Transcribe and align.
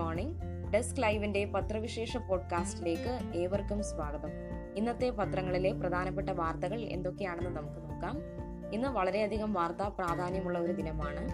Morning. 0.00 0.36
Desk 0.74 1.02
ലൈവിന്റെ 1.02 1.44
പത്രവിശേഷ 1.44 2.16
പോഡ്കാസ്റ്റിലേക്ക് 2.16 3.38
ഏവർക്കും 3.38 3.82
സ്വാഗതം. 3.82 4.28
ഇന്നത്തെ 4.76 5.10
പത്രങ്ങളിലെ 5.10 5.72
പ്രധാനപ്പെട്ട 5.72 6.30
വാർത്തകൾ 6.30 6.80
എന്തൊക്കെയാണെന്ന് 6.80 7.50
നമുക്ക് 7.50 7.90
നോക്കാം. 7.90 8.20
ഇന്ന് 8.74 8.88
വളരെയധികം 8.88 9.52
വാർത്താ 9.52 9.88
പ്രാധാന്യമുള്ള 9.88 10.58
ഒരു 10.58 10.72
ദിനമാണ്. 10.72 11.28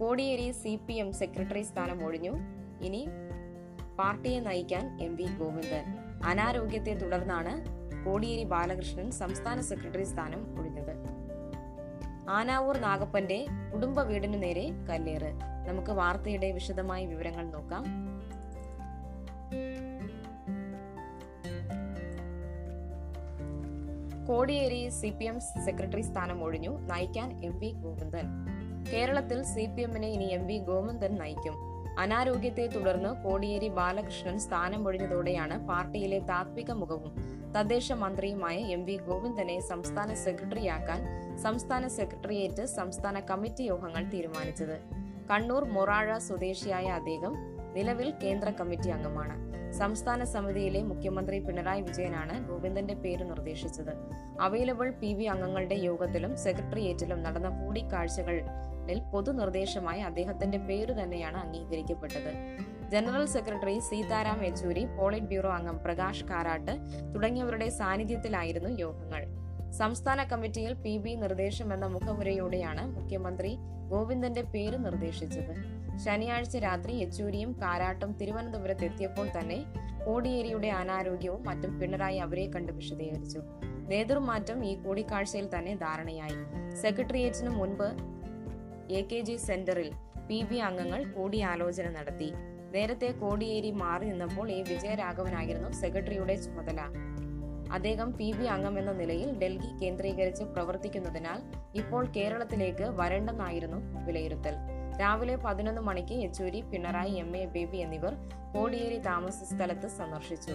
Kodiyeri 0.00 0.50
C 0.50 0.78
P 0.86 0.92
M 0.92 1.12
secretary 1.12 1.62
സ്ഥാനം 1.62 2.06
ഒഴിഞ്ഞു. 2.06 2.32
ഇനി 2.82 3.08
പാർട്ടിയെ 3.98 4.40
നയിക്കാൻ 4.40 4.98
എം 5.02 5.16
വി 5.16 5.26
ഗോവിന്ദൻ. 5.38 5.84
അനാരോഗ്യത്തെ 6.24 6.94
തുടർന്നാണ് 6.94 7.64
കോടിയേരി 8.04 8.44
ബാലകൃഷ്ണൻ 8.44 9.10
സംസ്ഥാന 9.10 9.60
സെക്രട്ടറി 9.60 10.04
സ്ഥാനം 10.04 10.60
ഒഴിഞ്ഞത്. 10.60 11.27
ആനാവൂർ 12.28 12.78
നാഗപ്പന്റെ 12.78 13.46
കുടുംബ 13.74 14.00
വീടിനു 14.00 14.38
നേരെ 14.38 14.70
കല്ലേറ്. 14.90 15.32
നമുക്ക് 15.68 15.90
വാർത്തയുടെ 15.90 16.50
വിശദമായ 16.50 17.06
വിവരങ്ങൾ 17.06 17.50
നോക്കാം. 17.50 17.84
Kodiyeri 24.26 24.88
C 24.88 25.10
P 25.10 25.24
M 25.24 25.40
secretary 25.40 26.00
സ്ഥാനം 26.00 26.44
ഒഴിഞ്ഞു 26.44 26.78
നയിക്കാൻ 26.78 27.44
എം 27.44 27.58
വി 27.58 27.70
ഗോവിന്ദൻ. 27.70 28.26
കേരളത്തിൽ 28.92 29.42
സി 29.42 29.66
പി 29.66 29.82
എമ്മിനെ 29.82 30.08
ഇനി 30.08 30.24
എം 30.24 30.46
വി 30.46 30.58
ഗോവിന്ദൻ 30.58 31.14
നയിക്കും. 31.14 31.54
അനാരോഗ്യത്തെ 31.98 32.66
തുടർന്ന് 32.66 33.24
കോടിയേരി 33.24 33.68
ബാലകൃഷ്ണൻ 33.68 34.38
സ്ഥാനം 34.38 34.86
ഒഴിഞ്ഞതോടെയാണ് 34.88 35.68
പാർട്ടിയിലെ 35.68 36.18
താത്വിക 36.18 36.70
മുഖവും 36.70 37.37
തദ്ദേശ 37.56 37.92
മന്ത്രിയുമായ 37.92 38.56
എം 38.56 38.84
വി 38.84 38.96
ഗോവിന്ദനെ 38.96 39.60
സംസ്ഥാന 39.60 40.14
സെക്രട്ടറിയാക്കാൻ 40.14 41.00
സംസ്ഥാന 41.36 41.86
സെക്രട്ടേറിയറ്റ് 41.88 42.64
സംസ്ഥാന 42.64 43.20
കമ്മിറ്റി 43.20 43.62
യോഗങ്ങൾ 43.62 44.04
തീരുമാനിച്ചത്. 44.08 44.80
കണ്ണൂർ 45.30 45.64
മൊറാഴ 45.64 46.18
സ്വദേശിയായ 46.18 46.86
അദ്ദേഹം 46.86 47.34
നിലവിൽ 47.74 48.14
കേന്ദ്ര 48.22 48.50
കമ്മിറ്റി 48.50 48.88
അംഗമാണ്. 48.88 49.36
സംസ്ഥാന 49.72 50.24
സമിതിയിലെ 50.24 50.82
മുഖ്യമന്ത്രി 50.82 51.38
പിണറായി 51.38 51.80
വിജയനാണ് 51.80 52.48
ഗോവിന്ദന്റെ 52.48 52.94
പേര് 52.94 53.24
നിർദ്ദേശിച്ചത്. 53.30 53.92
അവൈലബിൾ 54.40 54.90
പി 54.90 55.14
വി 55.14 55.24
അംഗങ്ങളുടെ 55.24 55.74
യോഗത്തിലും 55.74 56.36
സെക്രട്ടേറിയറ്റിലും 56.36 57.22
നടന്ന 57.22 57.48
കൂടിക്കാഴ്ചകളിൽ 57.48 59.00
പൊതുനിർദ്ദേശമായി 59.12 60.00
അദ്ദേഹത്തിന്റെ 60.00 60.58
പേര് 60.58 60.92
തന്നെയാണ് 61.02 61.36
അംഗീകരിക്കപ്പെട്ടത്. 61.36 62.32
General 62.88 63.26
secretary 63.26 63.78
Sitaram 63.78 64.44
Yechury 64.44 64.84
polit 64.84 65.26
bureau 65.26 65.50
അംഗം 65.50 65.78
പ്രകാശ് 65.84 66.24
കാരാട്ട് 66.24 66.72
തുടങ്ങിയവരുടെ 67.14 67.68
സാന്നിധ്യത്തിലായിരുന്നു 67.68 68.68
യോഗങ്ങൾ. 68.78 69.26
സംസ്ഥാന 69.72 70.24
കമ്മിറ്റിയിൽ 70.24 70.74
പി 70.74 70.98
ബി 70.98 71.10
നിർദ്ദേശം 71.10 71.74
എന്ന 71.74 71.86
മുഖമുരയോടെയാണ് 71.86 73.00
മുഖ്യമന്ത്രി 73.00 73.56
ഗോവിന്ദന്റെ 73.88 74.42
പേര് 74.42 74.84
നിർദ്ദേശിച്ചത്. 74.84 75.78
ശനിയാഴ്ച 75.98 76.56
രാത്രി 76.56 76.92
യെച്ചൂരിയും 76.92 77.52
കാരാട്ടും 77.62 78.12
തിരുവനന്തപുരത്ത് 78.12 78.84
എത്തിയപ്പോൾ 78.84 79.28
തന്നെ 79.28 79.64
കോടിയേരിയുടെ 80.06 80.68
അനാരോഗ്യവും 80.68 81.44
മറ്റും 81.46 81.80
പിണറായി 81.80 82.18
അവരെ 82.18 82.50
കണ്ട് 82.50 82.72
വിശദീകരിച്ചു. 82.72 83.40
നേതൃമാറ്റം 83.88 84.64
ഈ 84.64 84.74
കൂടിക്കാഴ്ചയിൽ 84.74 85.48
തന്നെ 85.58 85.74
ധാരണയായി. 85.74 86.74
സെക്രട്ടേറിയറ്റിനു 86.76 87.50
മുൻപ് 87.50 87.88
എ 88.92 89.08
കെ 89.12 89.20
ജി 89.20 89.36
സെന്ററിൽ 89.36 89.92
പി 90.28 90.42
ബി 90.50 90.56
അംഗങ്ങൾ 90.56 91.04
കൂടിയാലോചന 91.04 91.90
നടത്തി. 91.90 92.32
നേരത്തെ 92.74 93.12
കോടിയേരി 93.12 93.70
മാറി 93.70 94.04
നിന്നപ്പോൾ 94.04 94.50
എ 94.50 94.62
വിജയരാഘവനായിരുന്നു 94.62 95.72
സെക്രട്ടറിയുടെ 95.72 96.34
ചുമതല. 96.36 96.80
അദ്ദേഹം 97.72 98.12
പി 98.12 98.32
ബി 98.32 98.44
അംഗം 98.44 98.78
എന്ന 98.78 98.92
നിലയിൽ 98.92 99.38
ഡൽഹി 99.38 99.78
കേന്ദ്രീകരിച്ച് 99.82 100.44
പ്രവർത്തിക്കുന്നതിനാൽ 100.44 101.40
ഇപ്പോൾ 101.74 102.06
കേരളത്തിലേക്ക് 102.16 102.84
വരണ്ടെന്നായിരുന്നു 102.84 104.04
വിലയിരുത്തൽ. 104.06 104.54
രാവിലെ 105.00 105.36
പതിനൊന്ന് 105.36 105.80
മണിക്ക് 105.80 106.12
യെച്ചൂരി 106.12 106.60
പിണറായി 106.60 107.10
എം. 107.10 107.36
എ 107.36 107.46
ബേബി 107.46 107.76
എന്നിവർ 107.76 108.14
കോടിയേരി 108.54 108.98
താമസ 108.98 109.54
സ്ഥലത്ത് 109.54 109.88
സന്ദർശിച്ചു. 109.88 110.52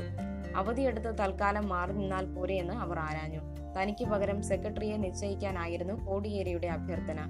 അവധിയെടുത്ത് 0.55 1.17
തൽക്കാലം 1.19 1.69
മാറി 1.69 1.91
നിന്നാൽ 1.91 2.25
പോരെയെന്ന് 2.25 2.73
അവർ 2.73 2.99
ആരാഞ്ഞു. 2.99 3.41
തനിക്ക് 3.77 4.05
പകരം 4.05 4.41
സെക്രട്ടറിയെ 4.41 4.97
നിശ്ചയിക്കാനായിരുന്നു 4.97 6.05
കോടിയേരിയുടെ 6.05 6.67
അഭ്യർത്ഥന. 6.67 7.25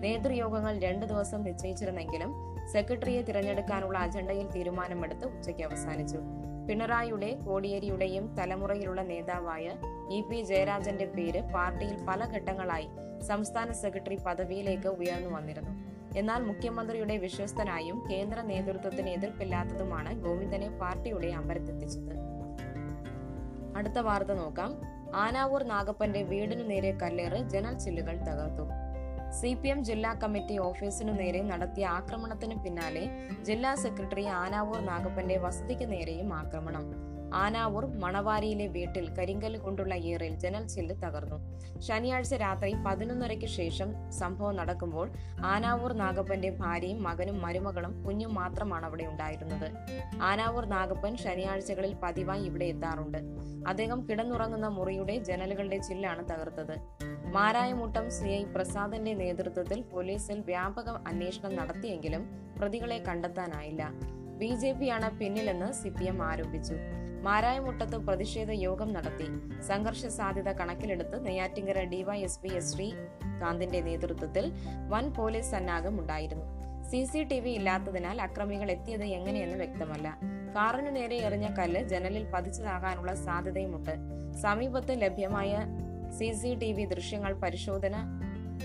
നേതൃയോഗങ്ങൾ 0.00 0.78
രണ്ടു 0.78 1.06
ദിവസം 1.06 1.42
നിശ്ചയിച്ചിരുന്നെങ്കിലും 1.42 2.34
സെക്രട്ടറിയെ 2.72 3.22
തിരഞ്ഞെടുക്കാനുള്ള 3.22 3.98
അജണ്ടയിൽ 3.98 4.50
തീരുമാനമെടുത്ത് 4.50 5.26
ഉച്ചയ്ക്ക് 5.26 5.62
അവസാനിച്ചു. 5.62 6.18
പിണറായിയുടെ 6.68 7.38
കോടിയേരിയുടെയും 7.46 8.34
തലമുറയിലുള്ള 8.34 9.02
നേതാവായ 9.02 9.72
ഇ 10.10 10.20
പി 10.20 10.42
ജയരാജന്റെ 10.42 11.06
പേര് 11.06 11.42
പാർട്ടിയിൽ 11.42 12.04
പല 12.08 12.24
ഘട്ടങ്ങളായി 12.32 12.88
സംസ്ഥാന 13.22 13.72
സെക്രട്ടറി 13.72 14.16
പദവിയിലേക്ക് 14.26 14.88
ഉയർന്നു 14.88 15.30
വന്നിരുന്നു. 15.30 15.70
എന്നാൽ 16.18 16.42
മുഖ്യമന്ത്രിയുടെ 16.42 17.16
വിശ്വസ്തനായും 17.16 18.04
കേന്ദ്ര 18.10 18.40
നേതൃത്വത്തിന് 18.40 19.10
എതിർപ്പില്ലാത്തതുമാണ് 19.10 20.24
ഗോവിന്ദനെ 20.24 20.78
പാർട്ടിയുടെ 20.78 21.26
അമ്പരത്തെത്തിച്ചത്. 21.26 22.36
അടുത്ത 23.76 23.98
വാർത്ത 23.98 24.32
നോക്കാം. 24.32 24.70
ആനാവൂർ 25.14 25.62
നാഗപ്പന്റെ 25.64 26.22
വീടിനു 26.22 26.64
നേരെ 26.64 26.90
കല്ലേറ് 27.02 27.38
ജനൽ 27.48 27.78
ചില്ലുകൾ 27.78 28.16
തകർത്തു. 28.16 28.66
സി 29.30 29.54
പി 29.54 29.68
എം 29.68 29.84
ജില്ലാ 29.84 30.14
കമ്മിറ്റി 30.14 30.58
ഓഫീസിനു 30.58 31.12
നേരെ 31.12 31.42
നടത്തിയ 31.42 31.86
ആക്രമണത്തിന് 31.86 32.56
പിന്നാലെ 32.64 33.04
ജില്ലാ 33.42 33.74
സെക്രട്ടറി 33.74 34.24
ആനാവൂർ 34.24 34.80
നാഗപ്പന്റെ 34.80 35.38
വസതിക്ക് 35.38 35.92
നേരെയും 35.92 36.34
ആക്രമണം. 36.34 37.15
ആനാവൂർ 37.34 37.86
മണവാരിയിലെ 37.86 38.66
വീട്ടിൽ 38.66 39.10
കരിങ്കൽ 39.10 39.56
കൊണ്ടുള്ള 39.56 39.94
ഏറിൽ 39.94 40.38
ജനൽ 40.38 40.66
ചില്ല് 40.66 40.94
തകർന്നു. 40.94 41.56
ശനിയാഴ്ച 41.80 42.34
രാത്രി 42.34 42.74
പതിനൊന്നരയ്ക്ക് 42.86 43.46
ശേഷം 43.46 44.12
സംഭവം 44.12 44.56
നടക്കുമ്പോൾ 44.56 45.10
ആനാവൂർ 45.44 45.92
നാഗപ്പന്റെ 45.92 46.50
ഭാര്യയും 46.50 47.02
മകനും 47.02 47.42
മരുമകളും 47.42 48.04
കുഞ്ഞും 48.04 48.34
മാത്രമാണ് 48.34 48.86
അവിടെ 48.86 49.04
ഉണ്ടായിരുന്നത്. 49.04 49.70
ആനാവൂർ 50.22 50.66
നാഗപ്പൻ 50.66 51.16
ശനിയാഴ്ചകളിൽ 51.16 51.96
പതിവായി 52.02 52.42
ഇവിടെ 52.42 52.64
എത്താറുണ്ട്. 52.64 53.18
അദ്ദേഹം 53.68 54.08
കിടന്നുറങ്ങുന്ന 54.08 54.68
മുറിയുടെ 54.68 55.18
ജനലുകളുടെ 55.18 55.78
ചില്ലാണ് 55.78 56.24
തകർത്തത്. 56.24 56.76
മാരായമുട്ടം 57.32 58.10
സി 58.10 58.24
ഐ 58.24 58.44
പ്രസാദിന്റെ 58.44 59.14
നേതൃത്വത്തിൽ 59.14 59.80
പോലീസിൽ 59.82 60.40
വ്യാപക 60.40 60.88
അന്വേഷണം 60.88 61.56
നടത്തിയെങ്കിലും 61.56 62.28
പ്രതികളെ 62.58 62.98
കണ്ടെത്താനായില്ല. 62.98 63.90
ബി 64.38 64.46
ജെ 64.46 64.72
പിയാണ് 64.72 65.18
പിന്നിലെന്ന് 65.18 65.72
സി 65.72 65.88
പി 65.88 66.04
എം 66.04 66.22
ആരോപിച്ചു. 66.22 66.74
മാരായമുട്ടത്ത് 67.26 67.96
പ്രതിഷേധ 67.96 68.50
യോഗം 68.50 68.92
നടത്തി. 68.92 69.28
സംഘർഷ 69.62 70.06
സാധ്യത 70.06 70.52
കണക്കിലെടുത്ത് 70.52 71.26
നെയ്യാറ്റിങ്കര 71.26 71.84
ഡിവൈഎസ്പി 71.84 72.48
എസ് 72.48 72.74
ശ്രീകാന്തിന്റെ 72.74 73.80
നേതൃത്വത്തിൽ 73.80 74.52
വൻ 74.88 75.12
പോലീസ് 75.12 75.50
സന്നാഹം 75.50 76.00
ഉണ്ടായിരുന്നു 76.00 76.44
സി 76.90 77.04
സി 77.04 77.22
ടി 77.22 77.40
വി 77.40 77.50
ഇല്ലാത്തതിനാൽ 77.50 78.20
അക്രമികൾ 78.20 78.70
എത്തിയത് 78.70 79.04
എങ്ങനെയെന്ന് 79.04 79.56
വ്യക്തമല്ല. 79.56 80.18
കാറിനു 80.56 80.90
നേരെ 80.90 81.16
എറിഞ്ഞ 81.16 81.54
കല്ല് 81.54 81.88
ജനലിൽ 81.88 82.30
പതിച്ചതാകാനുള്ള 82.34 83.14
സാധ്യതയുമുണ്ട്. 83.14 83.94
സമീപത്ത് 84.42 85.02
ലഭ്യമായ 85.02 85.64
സി 86.18 86.32
സി 86.32 86.54
ടി 86.54 86.72
വി 86.72 86.84
ദൃശ്യങ്ങൾ 86.84 87.32
പരിശോധന 87.34 87.94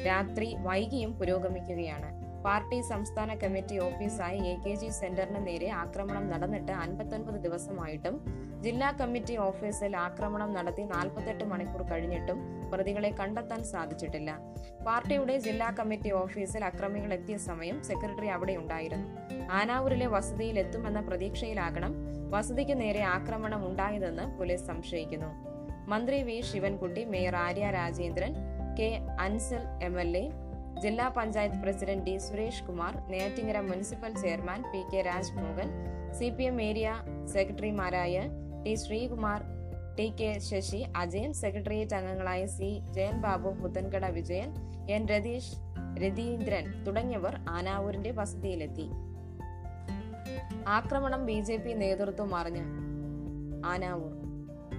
രാത്രി 0.07 0.55
വൈകിയും 0.59 1.13
പുരോഗമിക്കുകയാണ്. 1.19 2.20
പാർട്ടി 2.46 2.81
സംസ്ഥാന 2.81 3.34
കമ്മിറ്റി 3.34 3.78
ഓഫീസായ 3.78 4.35
എ 4.35 4.56
കെ 4.66 4.75
ജി 4.75 4.90
സെന്ററിന് 4.90 5.47
നേരെ 5.47 5.69
ആക്രമണം 5.69 6.29
നടന്നിട്ട് 6.29 6.72
അൻപത്തൊൻപത് 6.72 7.35
ദിവസമായിട്ടും 7.35 8.16
ജില്ലാ 8.62 8.91
കമ്മിറ്റി 8.91 9.38
ഓഫീസിൽ 9.38 9.97
ആക്രമണം 9.97 10.53
നടത്തി 10.53 10.81
നാൽപ്പത്തെട്ട് 10.81 11.44
മണിക്കൂർ 11.44 11.81
കഴിഞ്ഞിട്ടും 11.84 12.40
പ്രതികളെ 12.74 13.09
കണ്ടെത്താൻ 13.09 13.63
സാധിച്ചിട്ടില്ല. 13.63 14.40
പാർട്ടിയുടെ 14.88 15.40
ജില്ലാ 15.40 15.69
കമ്മിറ്റി 15.80 16.12
ഓഫീസിൽ 16.12 16.66
അക്രമികൾ 16.66 17.13
എത്തിയ 17.13 17.38
സമയം 17.38 17.84
സെക്രട്ടറി 17.84 18.28
അവിടെ 18.28 18.56
ഉണ്ടായിരുന്നു. 18.56 19.07
ആനാവൂരിലെ 19.51 20.07
വസതിയിൽ 20.07 20.59
എത്തുമെന്ന 20.59 21.01
പ്രതീക്ഷയിലാകണം 21.01 21.94
വസതിക്ക് 22.30 22.81
നേരെ 22.81 23.01
ആക്രമണം 23.01 23.68
ഉണ്ടായതെന്ന് 23.68 24.40
പോലീസ് 24.40 24.68
സംശയിക്കുന്നു. 24.68 25.31
മന്ത്രി 25.88 26.24
V 26.24 26.41
Sivankutty 26.41 27.06
mayor 27.06 27.35
Arya 27.35 27.69
Rajendran 27.69 28.34
K 28.80 28.90
Ansal 29.19 29.63
M 29.84 30.01
L 30.01 30.18
A 30.18 30.50
ജില്ലാ 30.81 31.08
panchayat 31.09 31.56
president 31.56 32.04
D 32.04 32.18
Suresh 32.18 32.63
Kumar 32.63 33.10
Neyyattinkara 33.10 33.60
municipal 33.60 34.13
chairman 34.22 34.62
P 34.62 34.83
K 34.94 35.01
Rajmohan 35.01 35.69
C 36.13 36.30
P 36.30 36.44
M 36.44 36.62
area 36.62 36.94
സെക്രട്ടറിമാരായ 37.25 38.24
T 38.66 38.75
Sreekumar 38.75 39.44
T 39.95 40.13
K 40.19 40.39
Sasi 40.39 40.86
Ajayan 40.95 41.33
secretariat 41.33 41.95
അംഗങ്ങളായ 41.95 42.45
C 42.45 42.80
Jayan 42.92 43.22
Babu 43.22 43.50
Puthenkada 43.50 44.06
Vijayan 44.06 44.50
N 44.89 45.07
Ratheesh 45.07 45.54
Ratheendran 46.00 46.84
തുടങ്ങിയവർ 46.84 47.36
ആനാവൂരിന്റെ 47.50 48.12
വസതിയിലെത്തി. 48.12 48.88
ആക്രമണം 50.68 51.25
B 51.25 51.42
J 51.42 51.57
P 51.57 51.74
നേതൃത്വം 51.74 52.36
അറിഞ്ഞ് 52.36 52.66
Anavoor. 53.66 54.20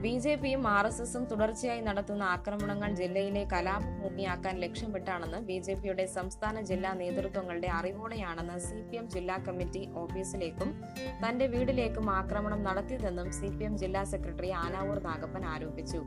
B 0.02 0.12
J 0.22 0.32
പിയും 0.42 0.62
ആർ 0.68 0.86
എസ് 0.86 1.02
എസും 1.02 1.24
തുടർച്ചയായി 1.30 1.80
നടത്തുന്ന 1.80 2.22
ആക്രമണങ്ങൾ 2.36 2.90
ജില്ലയിലെ 3.00 3.42
കലാപഭൂമിയാക്കാൻ 3.52 4.54
ലക്ഷ്യമിട്ടാണെന്ന് 4.58 5.38
ബി 5.48 5.56
ജെ 5.66 5.74
പിയുടെ 5.74 6.06
സംസ്ഥാന 6.14 6.60
ജില്ലാ 6.60 6.92
നേതൃത്വങ്ങളുടെ 6.92 7.68
അറിവോടെയാണെന്ന് 7.78 8.56
സി 8.58 8.78
പി 8.88 8.96
എം 8.96 9.06
ജില്ലാ 9.10 9.36
കമ്മിറ്റി 9.48 9.82
ഓഫീസിലേക്കും 9.94 10.70
തന്റെ 11.22 11.46
വീടിലേക്കും 11.46 12.10
ആക്രമണം 12.10 12.62
നടത്തിയതെന്നും 12.62 13.32
സി 13.32 13.50
പി 13.58 13.64
എം 13.64 13.78
ജില്ലാ 13.78 14.04
സെക്രട്ടറി 14.04 14.50
ആനാവൂർ 14.62 14.98
നാഗപ്പൻ 15.02 15.44
ആരോപിച്ചു. 15.44 16.00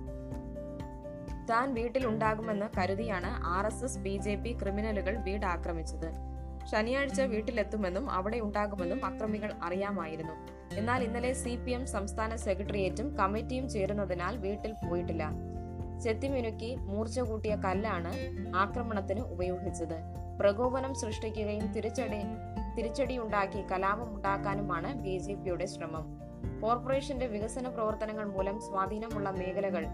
താൻ 1.52 1.74
വീട്ടിൽ 1.74 2.06
ഉണ്ടാകുമെന്ന് 2.08 2.70
കരുതിയാണ് 2.78 3.32
R 3.56 3.66
S 3.66 3.84
S 3.84 4.00
B 4.00 4.18
J 4.18 4.36
P 4.36 4.54
ക്രിമിനലുകൾ 4.62 5.16
വീട് 5.30 5.46
ആക്രമിച്ചത് 5.46 6.10
ശനിയാഴ്ച 6.72 7.22
വീട്ടിലെത്തുമെന്നും 7.22 8.12
അവിടെ 8.12 8.38
ഉണ്ടാകുമെന്നും 8.40 9.06
അക്രമികൾ 9.06 9.52
അറിയാമായിരുന്നു. 9.64 10.55
എന്നാൽ 10.74 11.04
ഇന്നലെ 11.04 11.34
സി 11.34 11.58
പി 11.66 11.72
എം 11.72 11.88
സംസ്ഥാന 11.88 12.36
സെക്രട്ടേറിയറ്റും 12.36 13.18
കമ്മിറ്റിയും 13.18 13.70
ചേരുന്നതിനാൽ 13.70 14.38
വീട്ടിൽ 14.38 14.72
പോയിട്ടില്ല. 14.72 15.32
ചെത്തിമിനുക്കി 16.04 16.76
മൂർച്ച 16.76 17.20
കൂട്ടിയ 17.20 17.56
കല്ലാണ് 17.56 18.14
ആക്രമണത്തിന് 18.56 19.20
ഉപയോഗിച്ചത്. 19.20 20.02
പ്രകോപനം 20.40 20.94
സൃഷ്ടിക്കുകയും 20.94 21.72
തിരിച്ചടി 21.72 22.18
തിരിച്ചടിയുണ്ടാക്കി 22.78 23.64
കലാപം 23.72 24.16
ഉണ്ടാക്കാനുമാണ് 24.16 24.94
ബി 24.94 25.18
ജെ 25.18 25.34
പിയുടെ 25.34 25.66
ശ്രമം. 25.66 26.22
കോർപ്പറേഷന്റെ 26.62 27.28
വികസന 27.28 27.68
പ്രവർത്തനങ്ങൾ 27.68 28.26
മൂലം 28.26 28.60
സ്വാധീനമുള്ള 28.62 29.32
മേഖലകൾ 29.32 29.86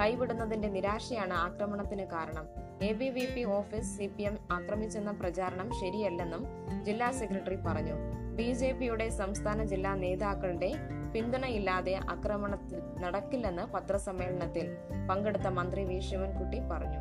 കൈവിടുന്നതിന്റെ 0.00 0.68
നിരാശയാണ് 0.68 1.34
ആക്രമണത്തിന് 1.34 2.02
കാരണം. 2.02 2.63
A 2.82 2.92
B 2.92 3.10
V 3.10 3.26
P 3.26 3.44
office 3.44 3.98
C 3.98 4.06
P 4.06 4.22
M 4.22 4.38
ആക്രമിച്ചെന്ന 4.52 5.10
പ്രചാരണം 5.10 5.70
ശരിയല്ലെന്നും 5.70 6.46
ജില്ലാ 6.84 7.10
സെക്രട്ടറി 7.10 7.56
പറഞ്ഞു. 7.56 7.94
ബി 8.36 8.52
ജെ 8.52 8.72
പിയുടെ 8.72 9.08
സംസ്ഥാന 9.08 9.64
ജില്ലാ 9.64 9.94
നേതാക്കളുടെ 9.94 10.72
പിന്തുണയില്ലാതെ 11.14 11.94
ആക്രമണത്തിൽ 11.96 12.80
നടക്കില്ലെന്ന് 13.00 13.62
പത്രസമ്മേളനത്തിൽ 13.62 14.76
പങ്കെടുത്ത 15.10 15.42
മന്ത്രി 15.42 15.84
വി. 15.84 16.00
ശിവൻകുട്ടി 16.00 16.58
പറഞ്ഞു. 16.58 16.98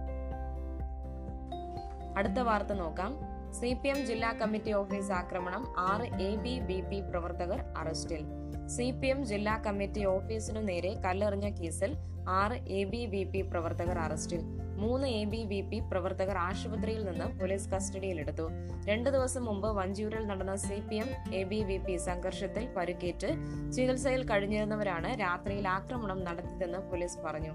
അടുത്ത 2.18 2.40
വാർത്ത 2.40 2.74
നോക്കാം. 2.74 3.20
സി 3.52 3.74
പി 3.74 3.88
എം 3.88 4.06
ജില്ലാ 4.06 4.32
കമ്മിറ്റി 4.32 4.72
ഓഫീസ് 4.72 5.12
ആക്രമണം 5.12 5.74
ആറ് 5.78 6.22
എ 6.22 6.36
ബി 6.36 6.60
ബി 6.60 6.82
പി 6.82 7.10
പ്രവർത്തകർ 7.10 7.66
അറസ്റ്റിൽ. 7.78 8.26
സി 8.68 8.92
പി 8.92 9.08
എം 9.08 9.26
ജില്ലാ 9.26 9.58
കമ്മിറ്റി 9.58 10.06
ഓഫീസിനു 10.06 10.60
നേരെ 10.60 10.94
കല്ലെറിഞ്ഞ 10.94 11.50
കേസിൽ 11.50 11.96
ആറ് 12.30 12.54
എ 12.54 12.84
ബി 12.84 13.06
ബി 13.06 13.24
പി 13.24 13.42
പ്രവർത്തകർ 13.42 14.00
അറസ്റ്റിൽ. 14.00 14.63
മൂന്ന് 14.84 15.08
എ 15.08 15.24
ബി 15.24 15.38
വി 15.38 15.62
പി 15.62 15.80
പ്രവർത്തകർ 15.80 16.38
ആശുപത്രിയിൽ 16.38 17.06
നിന്ന് 17.06 17.40
പോലീസ് 17.40 17.70
കസ്റ്റഡിയിലെടുത്തു. 17.70 18.50
രണ്ടു 18.86 19.10
ദിവസം 19.10 19.46
മുമ്പ് 19.46 19.68
വഞ്ചൂരിൽ 19.68 20.26
നടന്ന 20.26 20.56
C 20.56 20.84
P 20.90 20.96
M 20.96 21.34
A 21.34 21.44
B 21.44 21.64
V 21.64 21.78
P 21.78 21.98
സംഘർഷത്തിൽ 21.98 22.68
പരുക്കേറ്റ് 22.78 23.28
ചികിത്സയിൽ 23.72 24.30
കഴിഞ്ഞിരുന്നവരാണ് 24.30 25.20
രാത്രിയിൽ 25.20 25.68
ആക്രമണം 25.68 26.24
നടത്തിയതെന്ന് 26.24 26.78
പോലീസ് 26.78 27.20
പറഞ്ഞു. 27.20 27.54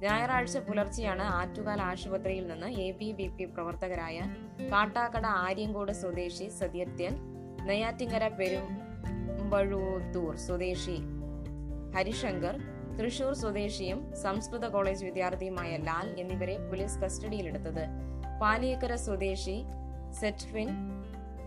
ഞായറാഴ്ച 0.00 0.58
പുലർച്ചെയാണ് 0.58 1.22
ആറ്റുകാൽ 1.22 1.82
ആശുപത്രിയിൽ 1.82 2.46
നിന്ന് 2.46 2.66
എ 2.66 2.90
ബി 2.90 3.12
വി 3.12 3.26
പി 3.26 3.44
പ്രവർത്തകരായ 3.44 4.22
കാട്ടാക്കട 4.72 5.26
ആര്യങ്കോട് 5.26 5.92
സ്വദേശി 5.92 6.48
സത്യത്യൻ 6.48 7.16
നെയ്യാറ്റിങ്കര 7.66 8.28
പെരുമ്പഴൂത്തൂർ 8.28 10.36
സ്വദേശി 10.36 11.02
ഹരിശങ്കർ 11.96 12.67
തൃശൂർ 12.98 13.34
സ്വദേശിയും 13.34 13.98
സംസ്കൃത 14.22 14.66
കോളേജ് 14.66 15.04
വിദ്യാർത്ഥിയുമായ 15.04 15.76
ലാൽ 15.88 16.06
എന്നിവരെ 16.20 16.56
പോലീസ് 16.68 16.98
കസ്റ്റഡിയിലെടുത്തത്. 17.02 17.84
പാലിയക്കര 18.40 18.94
സ്വദേശി 18.94 19.54
സെറ്റ്ഫിൻ 20.20 20.70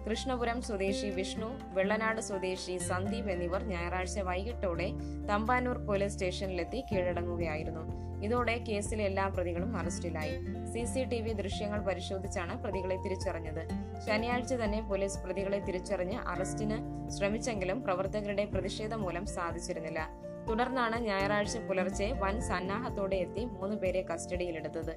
കൃഷ്ണപുരം 0.06 0.62
സ്വദേശി 0.68 1.10
വിഷ്ണു 1.18 1.50
വെള്ളനാട് 1.74 2.22
സ്വദേശി 2.22 2.78
സന്ദീപ് 2.78 3.30
എന്നിവർ 3.34 3.64
ഞായറാഴ്ച 3.64 4.20
വൈകിട്ടോടെ 4.30 4.88
തമ്പാനൂർ 5.30 5.78
പോലീസ് 5.90 6.14
സ്റ്റേഷനിലെത്തി 6.14 6.84
കീഴടങ്ങുകയായിരുന്നു. 6.92 7.84
ഇതോടെ 8.26 8.56
കേസിലെ 8.70 9.04
എല്ലാ 9.04 9.28
പ്രതികളും 9.28 9.78
അറസ്റ്റിലായി. 9.78 10.36
സി 10.74 10.82
സി 10.94 11.04
ടി 11.12 11.22
വി 11.22 11.32
ദൃശ്യങ്ങൾ 11.34 11.80
പരിശോധിച്ചാണ് 11.90 12.64
പ്രതികളെ 12.64 12.98
തിരിച്ചറിഞ്ഞത്. 13.06 13.64
ശനിയാഴ്ച 14.08 14.54
തന്നെ 14.64 14.82
പോലീസ് 14.90 15.20
പ്രതികളെ 15.24 15.60
തിരിച്ചറിഞ്ഞ് 15.68 16.20
അറസ്റ്റിന് 16.34 16.80
ശ്രമിച്ചെങ്കിലും 17.18 17.80
പ്രവർത്തകരുടെ 17.84 18.46
പ്രതിഷേധം 18.46 19.02
മൂലം 19.02 19.26
സാധിച്ചിരുന്നില്ല. 19.38 20.31
തുടർന്നാണ് 20.50 21.00
ഞായറാഴ്ച 21.00 21.58
പുലർച്ചെ 21.58 22.12
വൻ 22.12 22.42
സന്നാഹത്തോടെ 22.42 23.16
എത്തി 23.16 23.46
മൂന്ന് 23.46 23.76
പേരെ 23.76 24.06
കസ്റ്റഡിയിലെടുത്തത്. 24.14 24.96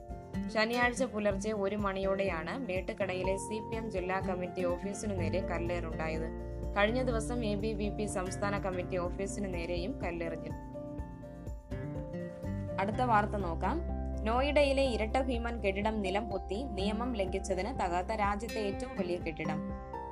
ശനിയാഴ്ച 0.55 1.03
പുലർച്ചെ 1.03 1.53
ഒരു 1.53 1.77
മണിയോടെയാണ് 1.77 2.59
മേട്ടുകടയിലെ 2.59 3.37
സി 3.37 3.59
പി 3.59 3.77
എം 3.77 3.91
ജില്ലാ 3.91 4.21
കമ്മിറ്റി 4.21 4.65
ഓഫീസിനു 4.65 5.15
നേരെ 5.15 5.41
കല്ലേറുണ്ടായത് 5.41 6.55
കഴിഞ്ഞ 6.77 7.03
ദിവസം 7.03 7.45
എ 7.45 7.55
ബി 7.55 7.73
വി 7.73 7.89
പി 7.89 8.05
സംസ്ഥാന 8.05 8.59
കമ്മിറ്റി 8.59 8.97
ഓഫീസിനു 8.97 9.49
നേരെയും 9.49 10.01
കല്ലെറിഞ്ഞു. 10.03 10.51
അടുത്ത 12.81 13.03
വാർത്ത 13.03 13.31
നോക്കാം. 13.31 13.81
നോയിഡയിലെ 14.25 14.83
ഇരട്ട 14.83 15.17
ഭീമൻ 15.21 15.61
കെട്ടിടം 15.61 16.03
നിലം 16.03 16.29
പൊത്തി 16.29 16.63
നിയമം 16.63 17.13
ലംഘിച്ചതിന് 17.13 17.81
തകർത്ത 17.81 18.13
രാജ്യത്തെ 18.13 18.61
ഏറ്റവും 18.61 18.97
വലിയ 18.97 19.17
കെട്ടിടം. 19.17 19.61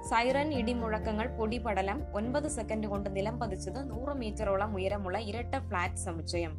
സൈറൻ 0.08 0.54
ഇടിമുഴക്കങ്ങൾ 0.54 1.26
പൊടിപടലം 1.36 2.14
ഒൻപത് 2.14 2.48
സെക്കൻഡ് 2.48 2.86
കൊണ്ട് 2.86 3.16
നിലം 3.16 3.40
പതിച്ചത് 3.40 3.90
നൂറ് 3.90 4.16
മീറ്ററോളം 4.16 4.74
ഉയരമുള്ള 4.74 5.18
ഇരട്ട 5.18 5.54
ഫ്ളാറ്റ് 5.58 5.94
സമുച്ചയം. 5.94 6.52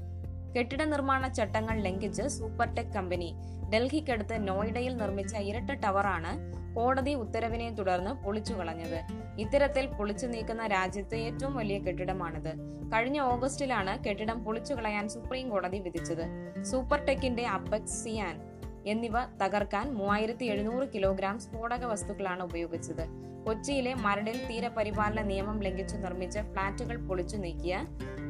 കെട്ടിട 0.58 0.84
നിർമ്മാണ 0.84 1.28
ചട്ടങ്ങൾ 1.28 1.82
ലംഘിച്ച് 1.82 2.24
സൂപ്പർടെക് 2.28 2.94
കമ്പനി 2.94 3.36
ഡൽഹിക്കടുത്ത് 3.74 4.48
നോയിഡയിൽ 4.48 4.96
നിർമ്മിച്ച 4.96 5.36
ഇരട്ട 5.36 5.72
ടവറാണ് 5.72 6.64
കോടതി 6.76 7.14
ഉത്തരവിനെ 7.14 7.70
തുടർന്ന് 7.70 8.12
പൊളിച്ചു 8.24 8.54
കളഞ്ഞത്. 8.54 9.00
ഇത്തരത്തിൽ 9.40 9.88
പൊളിച്ചു 9.88 10.28
നീക്കുന്ന 10.28 10.68
രാജ്യത്തെ 10.68 11.16
ഏറ്റവും 11.16 11.56
വലിയ 11.56 11.80
കെട്ടിടമാണിത്. 11.80 12.54
കഴിഞ്ഞ 12.94 13.20
ഓഗസ്റ്റിലാണ് 13.20 14.04
കെട്ടിടം 14.04 14.44
പൊളിച്ചു 14.44 14.74
കളയാൻ 14.74 15.10
സുപ്രീം 15.10 15.50
കോടതി 15.50 15.80
വിധിച്ചത്. 15.80 16.26
സൂപ്പർടെക്കിന്റെ 16.64 17.48
അപ്പെക്സ് 17.48 18.04
സിയാൻ 18.04 18.42
എന്നിവ 18.86 19.14
തകർക്കാൻ 19.44 19.94
മൂവായിരത്തി 19.94 20.46
എഴുന്നൂറ് 20.46 20.88
കിലോഗ്രാം 20.94 21.40
സ്ഫോടക 21.40 21.86
വസ്തുക്കളാണ് 21.86 22.44
ഉപയോഗിച്ചത്. 22.44 23.33
കൊച്ചിയിലെ 23.46 23.94
മരടിൽ 24.04 24.38
തീരപരിപാലന 24.50 25.22
നിയമം 25.22 25.58
ലംഘിച്ച് 25.62 25.98
നിർമ്മിച്ച 25.98 26.38
ഫ്ളാറ്റുകൾ 26.52 26.98
പൊളിച്ചു 27.08 27.38
നീക്കിയ 27.38 27.76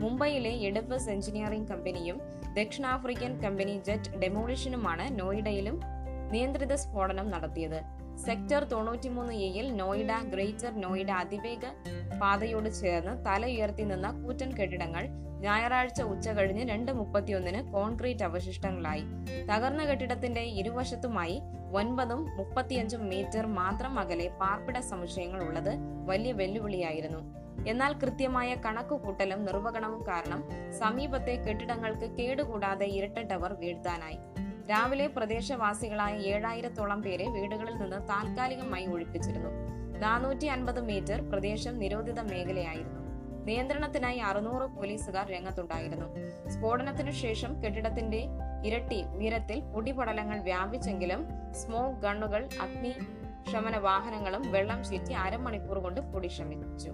മുംബൈയിലെ 0.04 0.54
എഡിപ്പസ് 0.68 1.10
എഞ്ചിനീയറിംഗ് 1.10 1.70
കമ്പനിയും 1.72 2.18
ദക്ഷിണാഫ്രിക്കൻ 2.56 3.34
കമ്പനി 3.44 3.76
ജെറ്റ് 3.88 4.12
ഡെമോളിഷനുമാണ് 4.24 5.06
നോയിഡയിലും 5.20 5.78
നിയന്ത്രിത 6.34 6.74
സ്ഫോടനം 6.84 7.28
നടത്തിയത്. 7.32 7.80
സെക്ടർ 8.26 8.64
തൊണ്ണൂറ്റിമൂന്ന് 8.64 9.34
എയിൽ 9.48 9.68
നോയിഡ 9.76 10.12
ഗ്രേറ്റർ 10.34 10.72
നോയിഡ 10.82 11.12
അതിവേഗ 11.24 11.64
പാതയോട് 12.22 12.70
ചേർന്ന് 12.80 13.14
തല 13.28 13.46
ഉയർത്തി 13.46 13.84
നിന്ന 13.84 14.08
കൂറ്റൻ 14.24 14.50
കെട്ടിടങ്ങൾ 14.60 15.04
ഞായറാഴ്ച 15.44 16.02
ഉച്ച 16.02 16.30
കഴിഞ്ഞ് 16.30 16.70
രണ്ട് 16.70 16.92
മുപ്പത്തിയൊന്നിന് 16.92 17.74
കോൺക്രീറ്റ് 17.74 18.24
അവശിഷ്ടങ്ങളായി. 18.24 19.04
തകർന്ന 19.52 19.86
കെട്ടിടത്തിന്റെ 19.86 20.42
ഇരുവശത്തുമായി 20.42 21.42
ഒൻപതും 21.74 22.38
മുപ്പത്തിയഞ്ചും 22.38 23.10
മീറ്റർ 23.10 23.46
മാത്രം 23.46 24.00
അകലെ 24.00 24.28
പാർപ്പിട 24.42 24.80
സമുച്ചയങ്ങൾ 24.80 25.44
ഉള്ളത് 25.44 25.74
വലിയ 26.06 26.32
വെല്ലുവിളിയായിരുന്നു. 26.32 27.22
എന്നാൽ 27.68 27.94
കൃത്യമായ 27.94 28.56
കണക്കുകൂട്ടലും 28.56 29.46
നിർവഹണവും 29.46 30.08
കാരണം 30.08 30.44
സമീപത്തെ 30.72 31.36
കെട്ടിടങ്ങൾക്ക് 31.36 32.08
കേടുകൂടാതെ 32.16 32.86
ഇരട്ട 32.86 33.20
ടവർ 33.20 33.54
വീഴ്ത്താനായി. 33.54 34.18
രാവിലെ 34.70 35.08
പ്രദേശവാസികളായ 35.08 36.18
ഏഴായിരത്തോളം 36.18 37.02
പേരെ 37.02 37.30
വീടുകളിൽ 37.30 37.78
നിന്ന് 37.78 38.10
താൽക്കാലികമായി 38.10 38.86
ഒഴിപ്പിച്ചിരുന്നു. 38.86 39.50
നാനൂറ്റി 40.00 40.46
അൻപത് 40.46 40.82
മീറ്റർ 40.82 41.30
പ്രദേശം 41.32 41.78
നിരോധിത 41.78 42.20
മേഖലയായിരുന്നു. 42.20 43.03
നിയന്ത്രണത്തിനായി 43.44 44.18
അറുന്നൂറ് 44.18 44.70
പോലീസുകാർ 44.70 45.32
രംഗത്തുണ്ടായിരുന്നു. 45.32 46.06
സ്ഫോടനത്തിനു 46.50 47.12
ശേഷം 47.12 47.64
കെട്ടിടത്തിന്റെ 47.64 48.26
ഇരട്ടി 48.66 49.04
ഉയരത്തിൽ 49.04 49.60
പൊടിപടലങ്ങൾ 49.60 50.40
വ്യാപിച്ചെങ്കിലും 50.40 51.28
സ്മോക്ക് 51.54 52.00
ഗണ്ണുകൾ 52.00 52.50
അഗ്നി 52.62 52.94
ശമന 53.52 53.78
വാഹനങ്ങളും 53.78 54.52
വെള്ളം 54.52 54.84
ചീറ്റി 54.84 55.14
അരമണിക്കൂർ 55.14 55.80
കൊണ്ട് 55.80 56.02
പൊടി 56.02 56.28
ശമിച്ചു. 56.28 56.92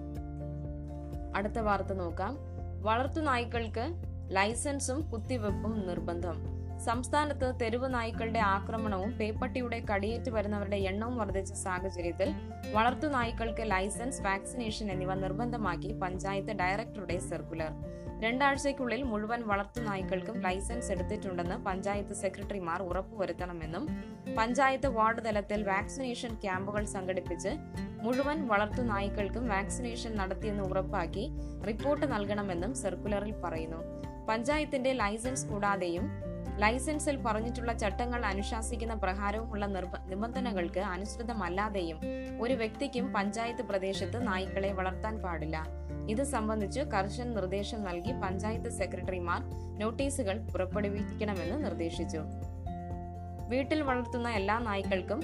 അടുത്ത 1.35 1.59
വാർത്ത 1.59 1.93
നോക്കാം. 1.93 2.37
വളർത്തു 2.81 3.19
നായ്ക്കൾക്ക് 3.19 3.93
ലൈസൻസും 4.29 5.09
കുത്തിവെപ്പും 5.09 5.87
നിർബന്ധം. 5.87 6.58
സംസ്ഥാനത്ത് 6.85 7.53
തെരുവ് 7.61 7.93
നായ്ക്കളുടെ 7.93 8.39
ആക്രമണവും 8.39 9.11
പേപ്പട്ടിയുടെ 9.11 9.85
കടിയേറ്റ് 9.93 10.31
വരുന്നവരുടെ 10.31 10.75
എണ്ണവും 10.75 11.17
വർദ്ധിച്ച 11.17 11.53
സാഹചര്യത്തിൽ 11.53 12.33
വളർത്തു 12.71 13.07
നായ്ക്കൾക്ക് 13.07 13.71
ലൈസൻസ് 13.71 14.21
വാക്സിനേഷൻ 14.21 14.91
എന്നിവ 14.91 15.13
നിർബന്ധമാക്കി 15.13 15.91
പഞ്ചായത്ത് 15.93 16.49
ഡയറക്ടറുടെ 16.49 17.17
സർക്കുലർ. 17.17 17.71
രണ്ടാഴ്ചയ്ക്കുള്ളിൽ 18.21 19.03
മുഴുവൻ 19.03 19.41
വളർത്തു 19.41 19.81
നായ്ക്കൾക്കും 19.81 20.41
ലൈസൻസ് 20.41 20.91
എടുത്തിട്ടുണ്ടെന്ന് 20.91 21.55
പഞ്ചായത്ത് 21.55 22.13
സെക്രട്ടറിമാർ 22.13 22.81
ഉറപ്പുവരുത്തണമെന്നും 22.81 23.87
പഞ്ചായത്ത് 24.37 24.87
വാർഡ് 24.87 25.25
തലത്തിൽ 25.25 25.63
വാക്സിനേഷൻ 25.63 26.35
ക്യാമ്പുകൾ 26.35 26.85
സംഘടിപ്പിച്ച് 26.85 27.49
മുഴുവൻ 28.01 28.47
വളർത്തു 28.47 28.81
നായ്ക്കൾക്കും 28.81 29.47
വാക്സിനേഷൻ 29.47 30.15
നടത്തിയെന്ന് 30.15 30.63
ഉറപ്പാക്കി 30.63 31.29
റിപ്പോർട്ട് 31.67 32.11
നൽകണമെന്നും 32.11 32.75
സർക്കുലറിൽ 32.75 33.31
പറയുന്നു. 33.31 33.77
പഞ്ചായത്തിന്റെ 34.29 34.93
ലൈസൻസ് 34.93 35.47
കൂടാതെയും 35.47 36.28
ലൈസൻസിൽ 36.61 37.23
പറഞ്ഞിട്ടുള്ള 37.25 37.73
ചട്ടങ്ങൾ 37.73 38.25
അനുശാസിക്കുന്ന 38.25 38.93
പ്രകാരവുമുള്ള 38.93 39.65
നിബന്ധനകൾക്ക് 40.05 40.79
അനുസൃതമല്ലാതെയും 40.79 41.99
ഒരു 42.41 42.53
വ്യക്തിക്കും 42.53 43.13
പഞ്ചായത്ത് 43.13 43.61
പ്രദേശത്ത് 43.61 44.27
നായ്ക്കളെ 44.27 44.71
വളർത്താൻ 44.71 45.21
പാടില്ല. 45.21 45.65
ഇത് 46.09 46.23
സംബന്ധിച്ച് 46.23 46.79
കർശന 46.79 47.23
നിർദ്ദേശം 47.23 47.83
നൽകി 47.83 48.11
പഞ്ചായത്ത് 48.23 48.69
സെക്രട്ടറിമാർ 48.69 49.41
നോട്ടീസുകൾ 49.79 50.37
പുറപ്പെടുവിക്കണമെന്ന് 50.53 51.65
നിർദ്ദേശിച്ചു. 51.65 52.21
വീട്ടിൽ 53.49 53.81
വളർത്തുന്ന 53.81 54.29
എല്ലാ 54.29 54.59
നായ്ക്കൾക്കും 54.59 55.21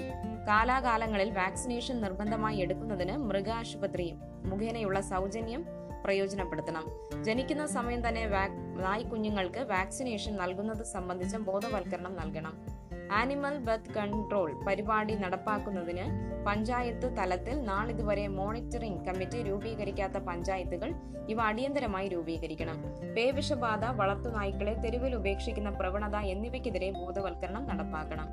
കാലാകാലങ്ങളിൽ 0.48 1.30
വാക്സിനേഷൻ 1.30 2.00
നിർബന്ധമായി 2.00 2.56
എടുക്കുന്നതിന് 2.56 3.16
മൃഗാശുപത്രി 3.16 4.14
മുഖേനയുള്ള 4.44 5.00
സൗജന്യം 5.00 5.64
പ്രയോജനപ്പെടുത്തണം. 6.06 6.92
ജനിക്കുന്ന 7.24 7.66
സമയം 7.66 8.08
തന്നെ 8.08 8.26
വാക്- 8.26 8.82
നായ് 8.82 9.04
കുഞ്ഞുങ്ങൾക്ക് 9.04 9.58
വാക്സിനേഷൻ 9.58 10.36
നൽകുന്നത് 10.36 10.82
സംബന്ധിച്ച 10.84 11.36
ബോധവൽക്കരണം 11.36 12.16
നൽകണം. 12.16 12.76
ആനിമൽ 13.12 13.58
ബർത്ത് 13.58 13.94
കൺട്രോൾ 13.94 14.64
പരിപാടി 14.66 15.14
നടപ്പാക്കുന്നതിന് 15.14 16.04
പഞ്ചായത്ത് 16.46 17.16
തലത്തിൽ 17.16 17.64
നാളിതുവരെ 17.64 18.26
മോണിറ്ററിംഗ് 18.26 19.06
കമ്മിറ്റി 19.06 19.42
രൂപീകരിക്കാത്ത 19.42 20.12
പഞ്ചായത്തുകൾ 20.12 20.94
ഇവ 21.28 21.42
അടിയന്തരമായി 21.42 22.08
രൂപീകരിക്കണം. 22.08 22.84
പേവിഷബാധ 23.16 23.84
വളർത്തുനായ്ക്കളെ 23.84 24.74
തെരുവിൽ 24.74 25.14
ഉപേക്ഷിക്കുന്ന 25.14 25.70
പ്രവണത 25.70 26.16
എന്നിവയ്ക്കെതിരെ 26.16 26.90
ബോധവൽക്കരണം 26.90 27.66
നടപ്പാക്കണം. 27.66 28.28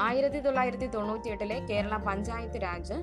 ആയിരത്തി 0.00 0.40
തൊള്ളായിരത്തി 0.40 0.86
തൊണ്ണൂറ്റിയെട്ടിലെ 0.86 1.58
കേരള 1.58 1.96
പഞ്ചായത്ത് 1.96 2.62
രാജ് 2.62 2.94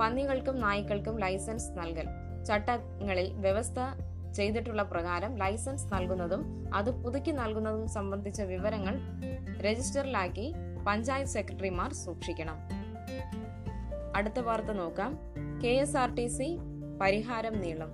പന്നികൾക്കും 0.00 0.60
നായ്ക്കൾക്കും 0.60 1.18
ലൈസൻസ് 1.18 1.70
നൽകൽ. 1.70 2.08
ചട്ടങ്ങളിൽ 2.44 3.32
വ്യവസ്ഥ 3.32 3.78
ചെയ്തിട്ടുള്ള 4.34 4.82
പ്രകാരം 4.82 5.36
ലൈസൻസ് 5.36 5.94
നൽകുന്നതും 5.94 6.70
അത് 6.74 6.90
പുതുക്കി 6.90 7.30
നൽകുന്നതും 7.30 7.88
സംബന്ധിച്ച 7.88 8.42
വിവരങ്ങൾ 8.42 8.98
രജിസ്റ്ററിലാക്കി 9.60 10.54
പഞ്ചായത്ത് 10.86 11.30
സെക്രട്ടറിമാർ 11.30 11.92
സൂക്ഷിക്കണം. 11.92 12.56
അടുത്ത 14.16 14.38
വാർത്ത 14.38 14.66
നോക്കാം. 14.66 15.18
K 15.64 15.68
S 15.68 15.96
R 15.96 16.14
T 16.14 16.26
C 16.26 16.58
പരിഹാരം 17.00 17.60
നീളം. 17.60 17.92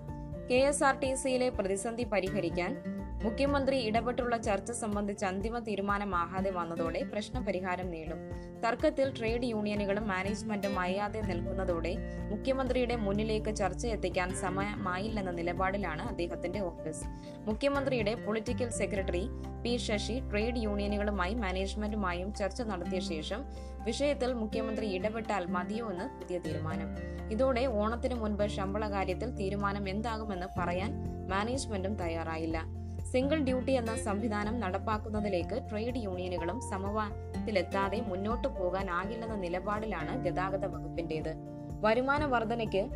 കെ 0.50 0.55
എസ് 0.55 0.85
ആർ 0.85 0.99
ടി 0.99 1.15
സിയിലെ 1.15 1.49
പ്രതിസന്ധി 1.49 2.05
പരിഹരിക്കാൻ 2.05 2.96
മുഖ്യമന്ത്രി 3.23 3.76
ഇടപെട്ടുള്ള 3.76 4.37
ചർച്ച 4.37 4.73
സംബന്ധിച്ച് 4.73 5.25
അന്തിമ 5.25 5.58
തീരുമാനമാകാതെ 5.58 6.50
വന്നതോടെ 6.50 7.02
പ്രശ്നപരിഹാരം 7.02 7.90
നേടും. 7.90 8.18
തർക്കത്തിൽ 8.61 9.12
ട്രേഡ് 9.18 9.42
യൂണിയനുകളും 9.42 10.08
മാനേജ്മെന്റും 10.08 10.80
അയ്യാതെ 10.80 11.20
നിൽക്കുന്നതോടെ 11.20 11.96
മുഖ്യമന്ത്രിയുടെ 12.30 12.96
മുന്നിലേക്ക് 12.96 13.54
ചർച്ച 13.54 13.87
എത്തിക്കാൻ 13.87 14.35
സമയമായില്ലെന്ന 14.35 15.30
നിലപാടിലാണ് 15.30 16.02
അദ്ദേഹത്തിന്റെ 16.02 16.61
ഓഫീസ്. 16.61 17.04
മുഖ്യമന്ത്രിയുടെ 17.38 18.14
political 18.14 18.68
secretary 18.68 19.28
P 19.64 19.76
Sasi 19.76 20.20
trade 20.30 20.56
യൂണിയനുകളുമായി 20.56 21.35
മാനേജ്മെന്റുമായും 21.35 22.35
ചർച്ച 22.35 22.62
നടത്തിയ 22.62 23.00
ശേഷം 23.00 23.44
വിഷയത്തിൽ 23.85 24.32
മുഖ്യമന്ത്രി 24.32 24.87
ഇടപെട്ടാൽ 24.87 25.46
മതിയോ 25.46 25.90
എന്ന് 25.90 26.20
പുതിയ 26.20 26.38
തീരുമാനം. 26.38 26.88
ഇതോടെ 27.32 27.66
ഓണത്തിന് 27.66 28.14
മുൻപ് 28.14 28.46
ശമ്പള 28.46 28.90
കാര്യത്തിൽ 28.90 29.30
തീരുമാനം 29.30 29.88
എന്താകുമെന്ന് 29.88 30.46
പറയാൻ 30.58 30.92
മാനേജ്മെന്റും 31.28 31.96
തയ്യാറായില്ല. 31.96 32.86
സിംഗിൾ 33.16 33.44
ഡ്യൂട്ടി 33.44 33.73
എന്ന 33.73 33.96
സംവിധാനം 33.96 34.61
നടപ്പാക്കുന്നതിലേക്ക് 34.61 35.70
ട്രേഡ് 35.70 35.96
യൂണിയനുകളും 35.96 36.61
സമവായത്തിലെത്താതെ 36.70 38.00
മുന്നോട്ടു 38.00 38.49
പോകാനാകില്ലെന്ന 38.49 39.37
നിലപാടിലാണ് 39.37 40.25
ഗതാഗത 40.25 40.66
വകുപ്പിന്റേത്. 40.66 41.35
വരുമാന 41.80 42.25
വർധനയ്ക്ക് 42.25 42.88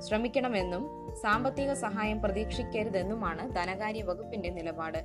ശ്രമിക്കണമെന്നും 0.00 0.86
സാമ്പത്തിക 1.22 1.72
സഹായം 1.72 2.22
പ്രതീക്ഷിക്കരുതെന്നുമാണ് 2.22 3.50
ധനകാര്യ 3.50 4.02
വകുപ്പിന്റെ 4.02 4.50
നിലപാട്. 4.50 5.04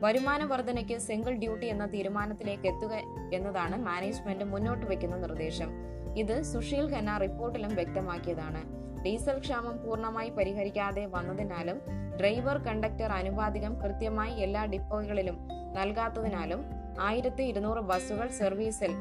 വരുമാന 0.00 0.44
വർധനയ്ക്ക് 0.44 0.98
സിംഗിൾ 0.98 1.32
ഡ്യൂട്ടി 1.32 1.66
എന്ന 1.66 1.86
തീരുമാനത്തിലേക്ക് 1.86 2.66
എത്തുക 2.66 2.94
എന്നതാണ് 3.32 3.82
മാനേജ്മെന്റ് 3.82 4.44
മുന്നോട്ട് 4.44 4.86
വയ്ക്കുന്ന 4.86 5.16
നിർദ്ദേശം. 5.16 5.68
ഇത് 6.16 6.42
സുശീൽ 6.42 6.94
ഖന്ന 6.94 7.18
റിപ്പോർട്ടിലും 7.18 7.74
വ്യക്തമാക്കിയതാണ്. 7.74 8.62
ഡീസൽ 9.04 9.38
ക്ഷാമം 9.38 9.86
പൂർണമായി 9.86 10.28
പരിഹരിക്കാതെ 10.28 11.06
വന്നതിനാലും 11.06 12.07
ഡ്രൈവർ 12.20 12.58
കണ്ടക്ടർ 12.58 13.12
അനുപാതികം 13.12 13.80
കൃത്യമായി 13.80 14.34
എല്ലാ 14.40 14.64
ഡിപ്പോകളിലും 14.64 15.48
നൽകാത്തതിനാലും 15.76 16.64
ആയിരത്തി 17.00 17.42
ഇരുന്നൂറ് 17.42 17.78
ബസ്സുകൾ 17.78 18.28
സർവീസിൽ 18.28 18.92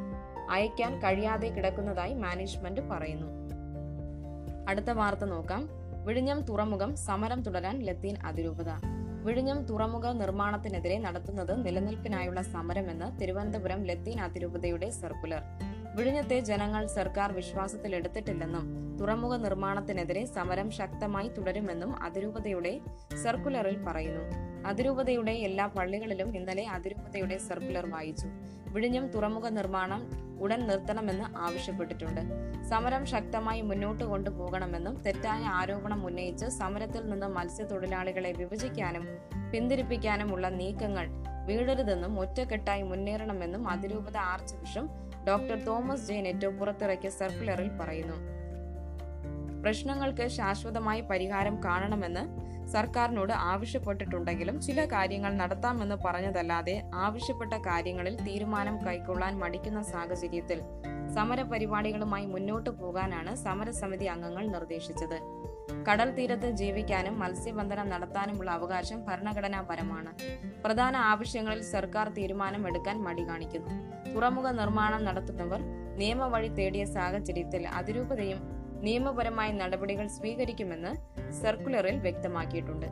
അയക്കാൻ 0.50 1.00
കഴിയാതെ 1.00 1.48
കിടക്കുന്നതായി 1.48 2.14
മാനേജ്മെന്റ് 2.14 2.82
പറയുന്നു. 2.82 3.28
അടുത്ത 4.70 4.90
വാർത്ത 4.90 5.26
നോക്കാം. 5.26 5.70
വിഴിഞ്ഞം 6.06 6.42
തുറമുഖം 6.42 6.96
സമരം 6.96 7.42
തുടരാൻ 7.42 7.80
ലത്തീൻ 7.80 8.18
അതിരൂപത. 8.26 8.70
വിഴിഞ്ഞം 9.24 9.64
തുറമുഖ 9.64 10.12
നിർമ്മാണത്തിനെതിരെ 10.12 10.98
നടത്തുന്നത് 11.00 11.66
നിലനിൽപ്പിനായുള്ള 11.66 12.42
സമരമെന്ന് 12.42 13.22
തിരുവനന്തപുരം 13.22 13.84
ലത്തീൻ 13.84 14.20
അതിരൂപതയുടെ 14.20 14.90
സർക്കുലർ. 14.90 15.42
വിഴിഞ്ഞത്തെ 15.96 16.40
ജനങ്ങൾ 16.40 16.88
സർക്കാർ 16.88 17.32
വിശ്വാസത്തിലെടുത്തിട്ടില്ലെന്നും 17.32 18.87
തുറമുഖ 19.00 19.38
നിർമ്മാണത്തിനെതിരെ 19.38 20.26
സമരം 20.26 20.72
ശക്തമായി 20.72 21.28
തുടരുമെന്നും 21.28 22.04
അതിരൂപതയുടെ 22.04 22.80
സർക്കുലറിൽ 23.24 23.84
പറയുന്നു. 23.84 24.24
അതിരൂപതയുടെ 24.68 25.32
എല്ലാ 25.32 25.66
പള്ളികളിലും 25.68 26.36
ഇന്നലെ 26.36 26.68
അതിരൂപതയുടെ 26.68 27.38
സർക്കുലർ 27.38 27.90
വായിച്ചു. 27.90 28.28
വിഴിഞ്ഞം 28.72 29.08
തുറമുഖ 29.08 29.50
നിർമ്മാണം 29.50 30.28
ഉടൻ 30.40 30.68
നിർത്തണമെന്ന് 30.68 31.38
ആവശ്യപ്പെട്ടിട്ടുണ്ട്. 31.38 32.22
സമരം 32.70 33.06
ശക്തമായി 33.06 33.62
മുന്നോട്ട് 33.62 34.04
കൊണ്ടുപോകണമെന്നും 34.04 35.02
തെറ്റായ 35.02 35.44
ആരോപണം 35.46 36.06
ഉന്നയിച്ച് 36.06 36.46
സമരത്തിൽ 36.46 37.10
നിന്ന് 37.10 37.28
മത്സ്യത്തൊഴിലാളികളെ 37.28 38.32
വിഭജിക്കാനും 38.32 39.08
പിന്തിരിപ്പിക്കാനുമുള്ള 39.54 40.50
നീക്കങ്ങൾ 40.50 41.08
വീഴരുതെന്നും 41.46 42.20
ഒറ്റക്കെട്ടായി 42.20 42.84
മുന്നേറണമെന്നും 42.84 43.68
അതിരൂപത 43.68 44.18
archbishop 44.56 45.26
doctor 45.28 45.64
Thomas 45.64 46.08
J 46.08 46.22
Netto 46.22 46.50
പുറത്തിറക്കിയ 46.50 47.10
സർക്കുലറിൽ 47.10 47.70
പറയുന്നു. 47.70 48.37
പ്രശ്നങ്ങൾക്ക് 49.68 50.28
ശാശ്വതമായി 50.28 51.02
പരിഹാരം 51.02 51.64
കാണണമെന്ന് 51.64 52.22
സർക്കാരിനോട് 52.68 53.34
ആവശ്യപ്പെട്ടിട്ടുണ്ടെങ്കിലും 53.34 54.62
ചില 54.62 54.86
കാര്യങ്ങൾ 54.86 55.34
നടത്താമെന്ന് 55.34 55.96
പറഞ്ഞതല്ലാതെ 56.06 56.90
ആവശ്യപ്പെട്ട 56.94 57.54
കാര്യങ്ങളിൽ 57.54 58.16
തീരുമാനം 58.16 58.86
കൈക്കൊള്ളാൻ 58.86 59.40
മടിക്കുന്ന 59.40 59.82
സാഹചര്യത്തിൽ 59.82 60.62
സമരപരിപാടികളുമായി 61.16 62.26
മുന്നോട്ട് 62.26 62.70
പോകാനാണ് 62.70 63.36
സമരസമിതി 63.36 64.06
അംഗങ്ങൾ 64.06 64.48
നിർദ്ദേശിച്ചത്. 64.48 65.18
കടൽ 65.90 66.10
തീരത്ത് 66.16 66.50
ജീവിക്കാനും 66.52 67.20
മത്സ്യബന്ധനം 67.20 67.90
നടത്താനുമുള്ള 67.90 68.52
അവകാശം 68.52 69.06
ഭരണഘടനാപരമാണ്. 69.06 70.14
പ്രധാന 70.64 70.96
ആവശ്യങ്ങളിൽ 70.96 71.62
സർക്കാർ 71.62 72.10
തീരുമാനം 72.10 72.68
എടുക്കാൻ 72.68 73.04
മടി 73.04 73.30
കാണിക്കുന്നു. 73.30 73.74
തുറമുഖ 74.14 74.52
നിർമ്മാണം 74.52 75.06
നടത്തുന്നവർ 75.06 75.62
നിയമവഴി 75.98 76.48
തേടിയ 76.48 76.86
സാഹചര്യത്തിൽ 76.86 77.68
അതിരൂപതയും 77.68 78.57
നിയമപരമായ 78.82 79.52
നടപടികൾ 79.52 80.08
സ്വീകരിക്കുമെന്ന് 80.08 80.92
സർക്കുലറിൽ 81.32 82.00
വ്യക്തമാക്കിയിട്ടുണ്ട്. 82.00 82.86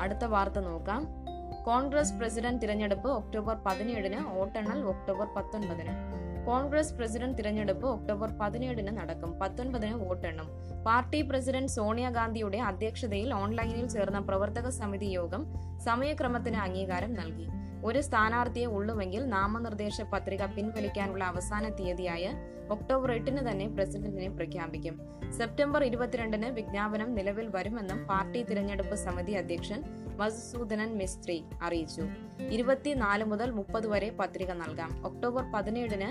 അടുത്ത 0.00 0.24
വാർത്ത 0.24 0.58
നോക്കാം. 0.58 1.22
കോൺഗ്രസ് 1.64 2.14
പ്രസിഡന്റ് 2.14 2.62
തിരഞ്ഞെടുപ്പ് 2.62 3.08
ഒക്ടോബർ 3.08 3.56
പതിനേഴിന് 3.66 4.36
വോട്ടെണ്ണൽ 4.36 4.80
ഒക്ടോബർ 4.84 5.26
പത്തൊൻപതിന്. 5.36 6.22
കോൺഗ്രസ് 6.46 6.94
പ്രസിഡന്റ് 6.94 7.38
തിരഞ്ഞെടുപ്പ് 7.38 7.86
ഒക്ടോബർ 7.86 8.30
പതിനേഴിന് 8.40 8.98
നടക്കും. 8.98 9.38
പത്തൊൻപതിന് 9.38 9.94
വോട്ടെണ്ണും. 9.94 10.48
പാർട്ടി 10.84 11.22
പ്രസിഡന്റ് 11.22 11.72
സോണിയാഗാന്ധിയുടെ 11.72 12.58
അധ്യക്ഷതയിൽ 12.58 13.34
ഓൺലൈനിൽ 13.34 13.88
ചേർന്ന 13.88 14.18
പ്രവർത്തക 14.18 14.68
സമിതി 14.68 15.06
യോഗം 15.06 15.46
സമയക്രമത്തിന് 15.80 16.56
അംഗീകാരം 16.56 17.14
നൽകി. 17.14 17.61
ഒരു 17.84 18.00
സ്ഥാനാർത്ഥിയെ 18.00 18.66
ഉള്ളുവെങ്കിൽ 18.66 19.28
നാമനിർദ്ദേശ 19.28 20.00
പത്രിക 20.00 20.44
പിൻവലിക്കാനുള്ള 20.44 21.24
അവസാന 21.24 21.68
തീയതിയായ 21.68 22.34
ഒക്ടോബർ 22.70 23.12
എട്ടിന് 23.12 23.50
തന്നെ 23.50 23.68
പ്രസിഡന്റിനെ 23.68 24.28
പ്രഖ്യാപിക്കും. 24.28 25.00
സെപ്റ്റംബർ 25.38 25.84
ഇരുപത്തിരണ്ടിന് 25.84 26.46
വിജ്ഞാപനം 26.46 27.14
നിലവിൽ 27.14 27.48
വരുമെന്നും 27.48 28.06
പാർട്ടി 28.06 28.42
തിരഞ്ഞെടുപ്പ് 28.42 28.94
സമിതി 28.94 29.32
അധ്യക്ഷൻ 29.32 29.82
മധുസൂദനൻ 30.16 30.98
മിസ്ത്രി 30.98 31.44
അറിയിച്ചു. 31.62 32.02
ഇരുപത്തിനാല് 32.50 33.24
മുതൽ 33.24 33.50
മുപ്പത് 33.50 33.86
വരെ 33.86 34.10
പത്രിക 34.10 34.52
നൽകാം. 34.52 35.06
ഒക്ടോബർ 35.06 35.44
പതിനേഴിന് 35.54 36.10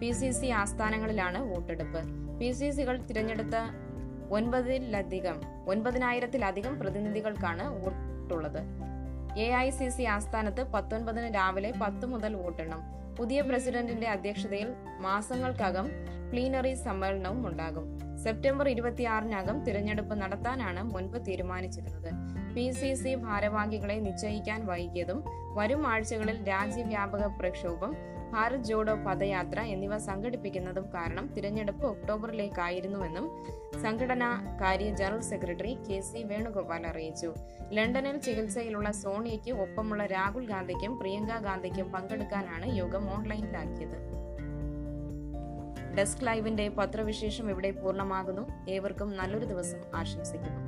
പി 0.00 0.10
സി 0.10 0.30
സി 0.30 0.46
ആസ്ഥാനങ്ങളിലാണ് 0.46 1.38
വോട്ടെടുപ്പ്. 1.50 2.02
പി 2.40 2.50
സി 2.52 2.70
സികൾ 2.70 2.96
തിരഞ്ഞെടുത്ത 2.96 3.56
ഒൻപതിലധികം 4.30 5.40
ഒൻപതിനായിരത്തിലധികം 5.68 6.80
പ്രതിനിധികൾക്കാണ് 6.80 7.68
വോട്ടുള്ളത്. 7.84 8.87
എ 9.44 9.48
ഐ 9.56 9.70
സി 9.70 9.88
സി 9.88 10.02
ആസ്ഥാനത്ത് 10.02 10.62
പത്തൊൻപതിന് 10.72 11.34
രാവിലെ 11.34 11.72
പത്ത് 11.80 12.06
മുതൽ 12.06 12.34
വോട്ടെണ്ണം. 12.34 12.80
പുതിയ 13.18 13.40
പ്രസിഡന്റിന്റെ 13.40 14.08
അധ്യക്ഷതയിൽ 14.08 14.68
മാസങ്ങൾക്കകം 15.00 15.86
പ്ലീനറി 16.30 16.74
സമ്മേളനവും 16.74 17.46
ഉണ്ടാകും. 17.48 17.86
സെപ്റ്റംബർ 18.24 18.68
ഇരുപത്തിയാറിനകം 18.68 19.64
തിരഞ്ഞെടുപ്പ് 19.64 20.14
നടത്താനാണ് 20.14 20.82
മുൻപ് 20.82 21.26
തീരുമാനിച്ചിരുന്നത്. 21.26 22.37
പി 22.54 22.70
സി 22.70 22.94
സി 22.94 23.14
ഭാരവാഹികളെ 23.14 23.94
നിശ്ചയിക്കാൻ 23.94 24.66
വൈകിയതും 24.66 25.24
വരും 25.54 25.86
ആഴ്ചകളിൽ 25.86 26.48
രാജ്യവ്യാപക 26.48 27.26
പ്രക്ഷോഭം 27.26 27.96
ഭാരത് 28.32 28.64
ജോഡോ 28.64 28.94
പദയാത്ര 28.94 29.60
എന്നിവ 29.60 29.98
സംഘടിപ്പിക്കുന്നതും 29.98 30.86
കാരണം 30.94 31.34
തിരഞ്ഞെടുപ്പ് 31.34 31.86
ഒക്ടോബറിലേക്കായിരുന്നുവെന്നും 31.86 33.26
സംഘടനാ 33.82 34.58
കാര്യ 34.60 34.94
general 34.94 35.20
secretary 35.20 35.74
K 35.74 36.00
C 36.00 36.22
Venugopal 36.22 36.86
അറിയിച്ചു. 36.86 37.34
ലണ്ടനിൽ 37.72 38.16
ചികിത്സയിലുള്ള 38.16 38.90
സോണിയയ്ക്ക് 38.90 39.50
ഒപ്പമുള്ള 39.50 40.06
രാഹുൽ 40.06 40.46
ഗാന്ധിക്കും 40.46 40.98
പ്രിയങ്ക 40.98 41.38
ഗാന്ധിക്കും 41.38 41.92
പങ്കെടുക്കാനാണ് 41.92 42.68
യോഗം 42.76 43.10
ഓൺലൈനിലാക്കിയത്. 43.16 43.98
ഡെസ്ക് 45.96 46.26
ലൈവിന്റെ 46.26 46.68
പത്രവിശേഷം 46.68 47.50
ഇവിടെ 47.50 47.70
പൂർണമാകുന്നു. 47.70 48.70
ഏവർക്കും 48.70 49.16
നല്ലൊരു 49.16 49.44
ദിവസം 49.44 49.80
ആശംസിക്കുന്നു. 49.94 50.67